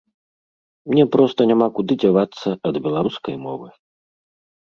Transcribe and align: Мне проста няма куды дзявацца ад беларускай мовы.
Мне 0.91 1.03
проста 1.15 1.39
няма 1.51 1.67
куды 1.79 1.93
дзявацца 2.03 2.49
ад 2.69 2.75
беларускай 2.87 3.35
мовы. 3.45 3.67